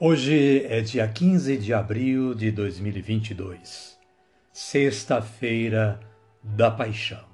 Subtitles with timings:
[0.00, 3.98] Hoje é dia 15 de abril de 2022,
[4.52, 5.98] sexta-feira
[6.40, 7.24] da Paixão.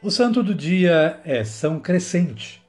[0.00, 2.62] O santo do dia é São Crescente.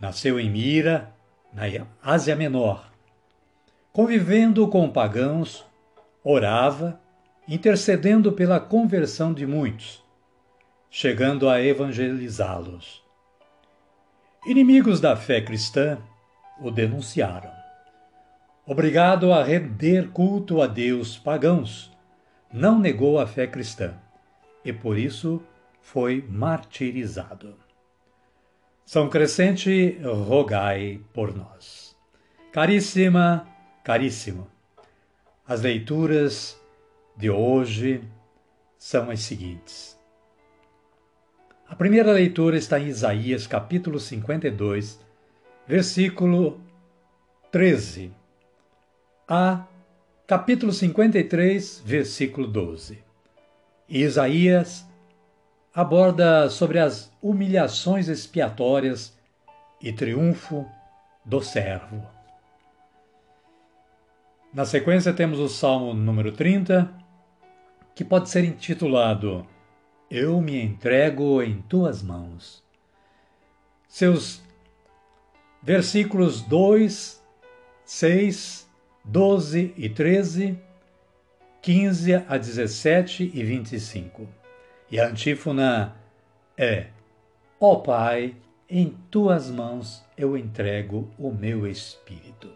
[0.00, 1.14] Nasceu em Mira,
[1.52, 1.64] na
[2.02, 2.90] Ásia Menor.
[3.92, 5.66] Convivendo com pagãos,
[6.24, 6.98] orava,
[7.46, 10.02] intercedendo pela conversão de muitos,
[10.88, 13.04] chegando a evangelizá-los.
[14.46, 15.98] Inimigos da fé cristã
[16.60, 17.50] o denunciaram.
[18.66, 21.90] Obrigado a render culto a Deus pagãos,
[22.52, 23.94] não negou a fé cristã
[24.64, 25.42] e por isso
[25.80, 27.56] foi martirizado.
[28.84, 31.96] São Crescente, rogai por nós.
[32.52, 33.46] Caríssima,
[33.84, 34.46] caríssimo,
[35.46, 36.60] as leituras
[37.16, 38.02] de hoje
[38.78, 39.98] são as seguintes.
[41.68, 45.00] A primeira leitura está em Isaías, capítulo 52,
[45.68, 46.58] versículo
[47.52, 48.10] 13
[49.28, 49.66] a
[50.26, 53.04] capítulo 53, versículo 12.
[53.86, 54.88] Isaías
[55.74, 59.14] aborda sobre as humilhações expiatórias
[59.78, 60.66] e triunfo
[61.22, 62.02] do servo.
[64.54, 66.90] Na sequência temos o Salmo número 30,
[67.94, 69.46] que pode ser intitulado
[70.10, 72.64] Eu me entrego em tuas mãos.
[73.86, 74.47] Seus
[75.68, 77.22] versículos 2,
[77.84, 78.66] 6
[79.04, 80.58] 12 e 13,
[81.60, 84.26] 15 a 17 e 25.
[84.90, 85.94] E a antífona
[86.56, 86.86] é:
[87.60, 88.34] Ó oh Pai,
[88.66, 92.50] em tuas mãos eu entrego o meu espírito.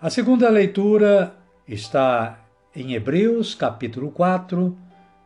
[0.00, 1.34] A segunda leitura
[1.66, 4.78] está em Hebreus, capítulo 4,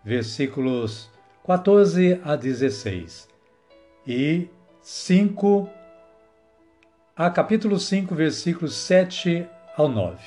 [0.02, 1.10] versículos
[1.44, 3.28] 14 a 16
[4.06, 4.48] e
[4.80, 5.81] 5
[7.24, 9.46] a capítulo 5, versículos 7
[9.76, 10.18] ao 9.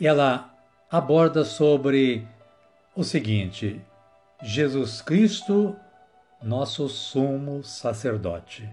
[0.00, 0.52] E ela
[0.90, 2.26] aborda sobre
[2.96, 3.80] o seguinte:
[4.42, 5.76] Jesus Cristo,
[6.42, 8.68] nosso sumo sacerdote.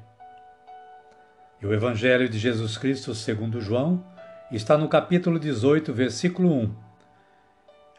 [1.62, 4.04] E o Evangelho de Jesus Cristo, segundo João,
[4.52, 6.76] está no capítulo 18, versículo 1,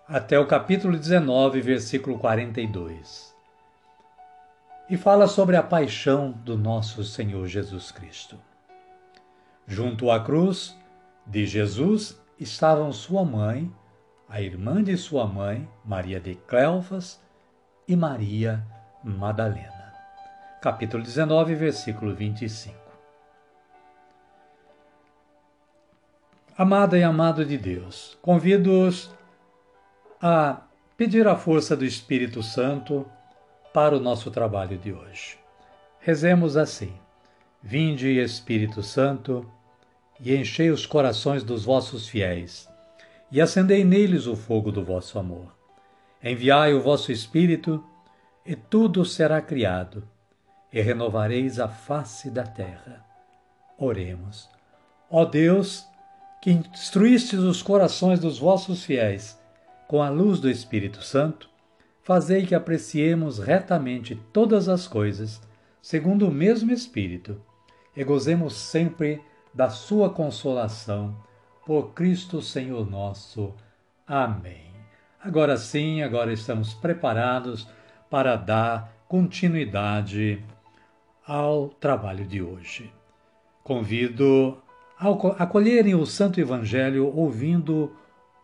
[0.09, 3.36] até o capítulo 19, versículo 42
[4.89, 8.39] e fala sobre a paixão do nosso Senhor Jesus Cristo.
[9.67, 10.77] Junto à cruz
[11.27, 13.73] de Jesus estavam sua mãe,
[14.29, 17.21] a irmã de sua mãe, Maria de Cleofas,
[17.89, 18.65] e Maria
[19.03, 19.93] Madalena.
[20.61, 22.77] Capítulo 19, versículo 25.
[26.57, 29.15] Amada e amado de Deus, convido-os
[30.23, 30.63] a
[30.97, 33.07] pedir a força do Espírito Santo
[33.77, 35.37] para o nosso trabalho de hoje.
[36.01, 36.95] Rezemos assim:
[37.63, 39.47] Vinde, Espírito Santo,
[40.19, 42.67] e enchei os corações dos vossos fiéis,
[43.31, 45.55] e acendei neles o fogo do vosso amor.
[46.25, 47.85] Enviai o vosso Espírito,
[48.47, 50.09] e tudo será criado,
[50.73, 53.05] e renovareis a face da terra.
[53.77, 54.49] Oremos.
[55.11, 55.87] Ó Deus,
[56.41, 59.39] que instruístes os corações dos vossos fiéis
[59.87, 61.55] com a luz do Espírito Santo,
[62.07, 65.43] fazei que apreciemos retamente todas as coisas,
[65.83, 67.43] segundo o mesmo Espírito,
[67.97, 69.21] e gozemos sempre
[69.53, 71.17] da sua consolação,
[71.67, 73.53] por Cristo Senhor nosso.
[74.07, 74.71] Amém.
[75.21, 77.69] Agora sim, agora estamos preparados
[78.09, 80.45] para dar continuidade
[81.27, 82.93] ao trabalho de hoje.
[83.65, 84.63] Convido
[84.97, 85.09] a
[85.43, 87.97] acolherem o Santo Evangelho ouvindo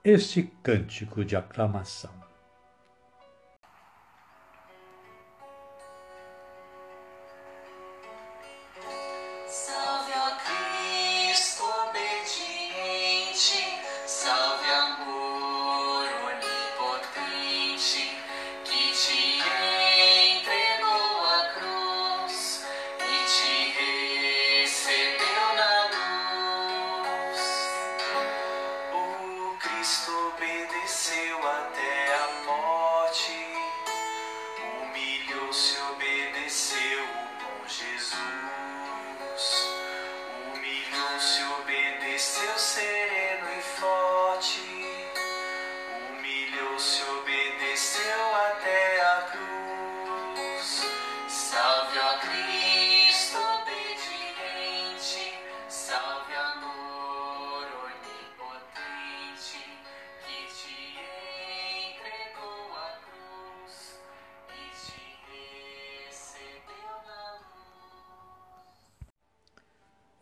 [0.02, 2.21] este cântico de aclamação.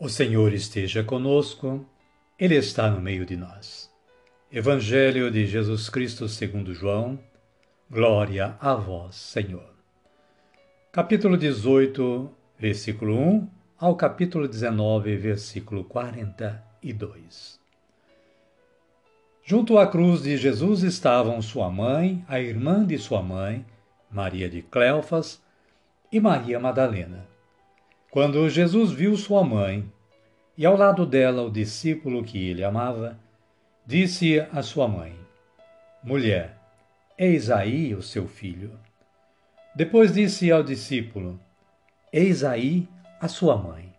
[0.03, 1.85] O Senhor esteja conosco,
[2.39, 3.93] Ele está no meio de nós.
[4.51, 7.21] Evangelho de Jesus Cristo segundo João,
[7.91, 9.75] glória a vós, Senhor.
[10.91, 13.49] Capítulo 18, versículo 1
[13.79, 17.61] ao capítulo 19, versículo 42.
[19.45, 23.67] Junto à cruz de Jesus estavam sua mãe, a irmã de sua mãe,
[24.11, 25.43] Maria de Cleofas,
[26.11, 27.30] e Maria Madalena.
[28.11, 29.89] Quando Jesus viu sua mãe
[30.59, 33.17] e ao lado dela o discípulo que ele amava,
[33.87, 35.15] disse à sua mãe:
[36.03, 36.57] Mulher,
[37.17, 38.73] eis aí o seu filho.
[39.77, 41.39] Depois disse ao discípulo:
[42.13, 42.89] Eis aí
[43.21, 43.95] a sua mãe.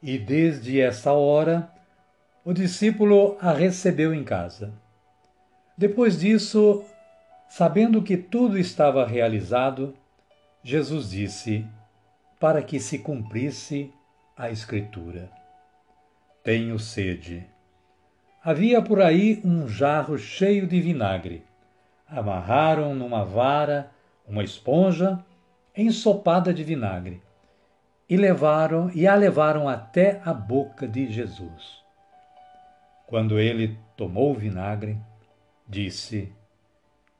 [0.00, 1.68] E desde essa hora
[2.44, 4.72] o discípulo a recebeu em casa.
[5.76, 6.84] Depois disso,
[7.48, 9.92] sabendo que tudo estava realizado,
[10.62, 11.66] Jesus disse:
[12.44, 13.90] para que se cumprisse
[14.36, 15.30] a Escritura.
[16.42, 17.48] Tenho sede.
[18.42, 21.42] Havia por aí um jarro cheio de vinagre.
[22.06, 23.90] Amarraram numa vara
[24.28, 25.24] uma esponja
[25.74, 27.22] ensopada de vinagre
[28.10, 31.82] e levaram e a levaram até a boca de Jesus.
[33.06, 34.98] Quando ele tomou o vinagre,
[35.66, 36.30] disse: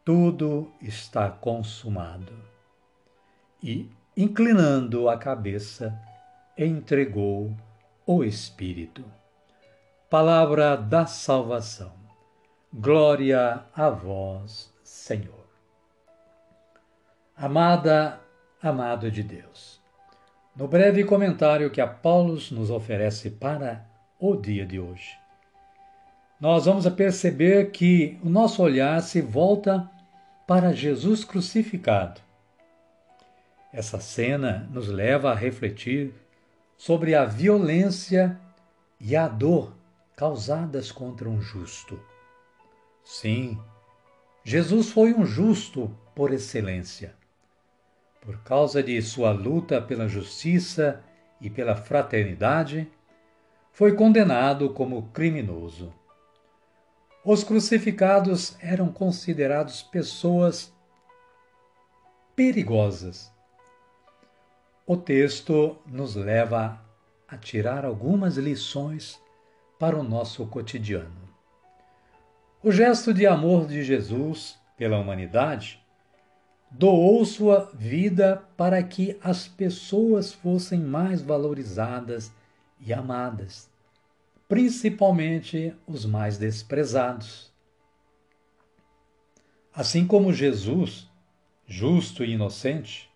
[0.04, 2.34] Tudo está consumado.
[3.62, 5.98] E inclinando a cabeça,
[6.56, 7.52] entregou
[8.06, 9.04] o Espírito.
[10.08, 11.92] Palavra da salvação.
[12.72, 15.44] Glória a vós, Senhor.
[17.36, 18.20] Amada,
[18.62, 19.80] amado de Deus.
[20.54, 23.84] No breve comentário que a Paulo nos oferece para
[24.20, 25.18] o dia de hoje,
[26.40, 29.90] nós vamos perceber que o nosso olhar se volta
[30.46, 32.23] para Jesus crucificado
[33.74, 36.14] essa cena nos leva a refletir
[36.76, 38.38] sobre a violência
[39.00, 39.74] e a dor
[40.14, 42.00] causadas contra um justo.
[43.02, 43.58] Sim,
[44.44, 47.16] Jesus foi um justo por excelência.
[48.20, 51.02] Por causa de sua luta pela justiça
[51.40, 52.88] e pela fraternidade,
[53.72, 55.92] foi condenado como criminoso.
[57.24, 60.72] Os crucificados eram considerados pessoas
[62.36, 63.33] perigosas
[64.86, 66.78] o texto nos leva
[67.26, 69.18] a tirar algumas lições
[69.78, 71.24] para o nosso cotidiano.
[72.62, 75.82] O gesto de amor de Jesus pela humanidade
[76.70, 82.30] doou sua vida para que as pessoas fossem mais valorizadas
[82.78, 83.70] e amadas,
[84.46, 87.50] principalmente os mais desprezados.
[89.72, 91.08] Assim como Jesus,
[91.66, 93.13] justo e inocente,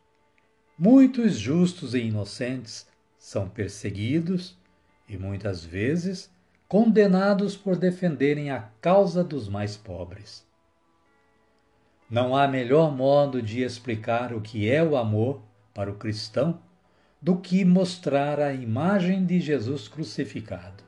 [0.79, 2.87] Muitos justos e inocentes
[3.19, 4.57] são perseguidos
[5.09, 6.31] e muitas vezes
[6.69, 10.47] condenados por defenderem a causa dos mais pobres.
[12.09, 15.43] Não há melhor modo de explicar o que é o amor
[15.75, 16.61] para o cristão
[17.21, 20.85] do que mostrar a imagem de Jesus crucificado.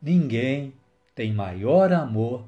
[0.00, 0.72] Ninguém
[1.16, 2.44] tem maior amor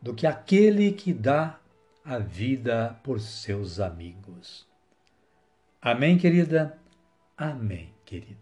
[0.00, 1.58] do que aquele que dá
[2.04, 4.72] a vida por seus amigos.
[5.84, 6.78] Amém, querida?
[7.36, 8.40] Amém, querido.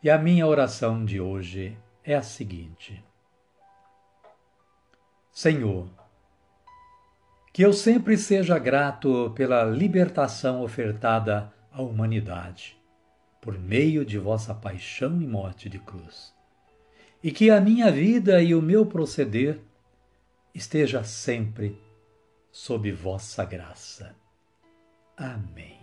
[0.00, 3.04] E a minha oração de hoje é a seguinte:
[5.32, 5.88] Senhor,
[7.52, 12.80] que eu sempre seja grato pela libertação ofertada à humanidade,
[13.40, 16.32] por meio de vossa paixão e morte de cruz,
[17.20, 19.58] e que a minha vida e o meu proceder
[20.54, 21.76] esteja sempre
[22.52, 24.22] sob vossa graça.
[25.22, 25.78] Amém.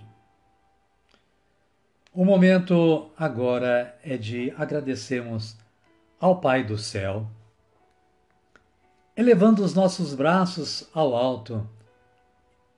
[2.14, 5.56] O momento agora é de agradecermos
[6.20, 7.26] ao Pai do céu,
[9.16, 11.66] elevando os nossos braços ao alto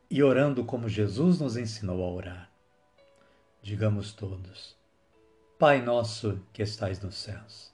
[0.08, 2.52] e orando como Jesus nos ensinou a orar.
[3.64, 4.78] Digamos todos:
[5.58, 7.74] Pai nosso que estais nos céus,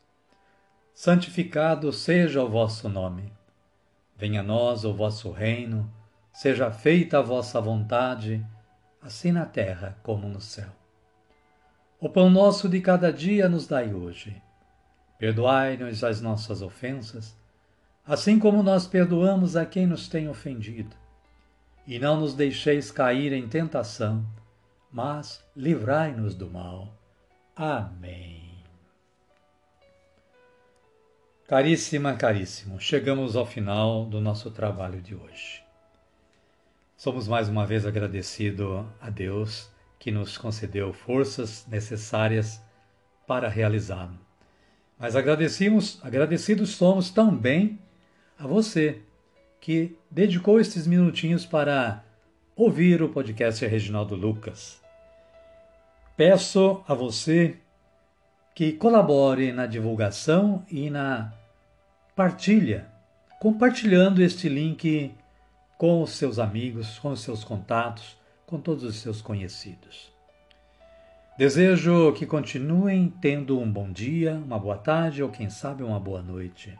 [0.94, 3.34] santificado seja o vosso nome.
[4.16, 5.92] Venha a nós o vosso reino,
[6.32, 8.48] seja feita a vossa vontade
[9.02, 10.70] assim na terra como no céu.
[12.00, 14.42] O pão nosso de cada dia nos dai hoje.
[15.18, 17.36] Perdoai-nos as nossas ofensas,
[18.06, 20.96] assim como nós perdoamos a quem nos tem ofendido.
[21.88, 24.24] E não nos deixeis cair em tentação,
[24.92, 26.94] mas livrai-nos do mal.
[27.56, 28.64] Amém.
[31.48, 35.67] Caríssima, caríssimo, chegamos ao final do nosso trabalho de hoje.
[36.98, 42.60] Somos mais uma vez agradecidos a Deus que nos concedeu forças necessárias
[43.28, 44.18] para realizá-lo.
[44.98, 47.78] Mas agradecemos, agradecidos somos também
[48.36, 49.00] a você
[49.62, 52.04] que dedicou estes minutinhos para
[52.56, 54.82] ouvir o podcast Reginaldo Lucas.
[56.16, 57.58] Peço a você
[58.56, 61.32] que colabore na divulgação e na
[62.16, 62.88] partilha,
[63.40, 65.14] compartilhando este link
[65.78, 70.12] com os seus amigos, com os seus contatos, com todos os seus conhecidos.
[71.38, 76.22] Desejo que continuem tendo um bom dia, uma boa tarde ou, quem sabe, uma boa
[76.22, 76.78] noite.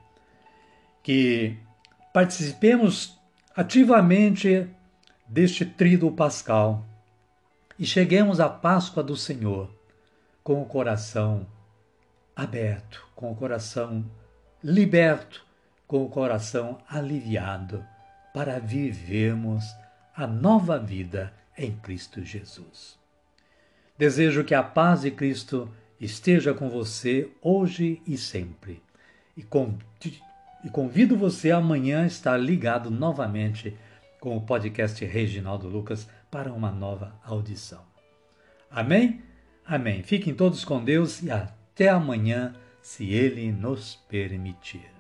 [1.04, 1.56] Que
[2.12, 3.20] participemos
[3.56, 4.68] ativamente
[5.28, 6.84] deste trido pascal
[7.78, 9.70] e cheguemos à Páscoa do Senhor
[10.44, 11.46] com o coração
[12.36, 14.04] aberto, com o coração
[14.64, 15.46] liberto,
[15.88, 17.86] com o coração aliviado,
[18.38, 19.76] para vivermos
[20.16, 22.96] a nova vida em Cristo Jesus.
[23.98, 25.68] Desejo que a paz de Cristo
[26.00, 28.80] esteja com você hoje e sempre.
[29.36, 29.42] E,
[30.70, 33.76] convido você amanhã a estar ligado novamente
[34.20, 37.82] com o podcast Reginaldo Lucas para uma nova audição.
[38.70, 39.24] Amém?
[39.66, 40.04] Amém.
[40.04, 42.54] Fiquem todos com Deus e até amanhã,
[42.84, 44.97] se Ele nos permitir.